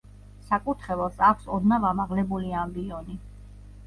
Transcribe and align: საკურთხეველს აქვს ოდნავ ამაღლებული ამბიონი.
საკურთხეველს 0.45 1.19
აქვს 1.27 1.49
ოდნავ 1.57 1.85
ამაღლებული 1.89 2.49
ამბიონი. 2.63 3.19